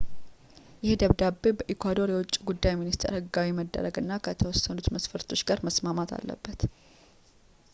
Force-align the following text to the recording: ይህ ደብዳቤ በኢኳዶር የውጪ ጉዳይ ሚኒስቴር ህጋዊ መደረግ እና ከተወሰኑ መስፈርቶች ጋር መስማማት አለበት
ይህ 0.85 0.95
ደብዳቤ 1.01 1.43
በኢኳዶር 1.57 2.09
የውጪ 2.13 2.31
ጉዳይ 2.49 2.73
ሚኒስቴር 2.79 3.11
ህጋዊ 3.17 3.51
መደረግ 3.59 3.97
እና 4.03 4.11
ከተወሰኑ 4.27 4.77
መስፈርቶች 4.97 5.43
ጋር 5.51 5.61
መስማማት 5.69 6.13
አለበት 6.19 6.59